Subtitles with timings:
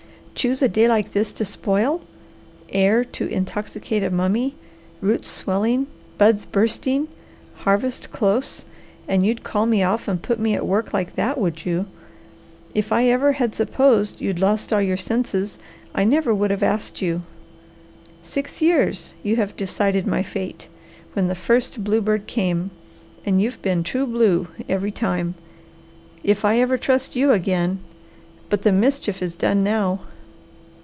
[0.33, 2.01] "Choose a day like this to spoil!
[2.69, 4.55] Air to intoxicate a mummy!
[4.99, 5.85] Roots swelling!
[6.17, 7.09] Buds bursting!
[7.57, 8.65] Harvest close
[9.07, 11.85] and you'd call me off and put me at work like that, would you?
[12.73, 15.59] If I ever had supposed lost all your senses,
[15.93, 17.21] I never would have asked you.
[18.23, 20.69] Six years you have decided my fate,
[21.13, 22.71] when the first bluebird came,
[23.27, 25.35] and you've been true blue every time.
[26.23, 27.77] If I ever trust you again!
[28.49, 29.99] But the mischief is done now.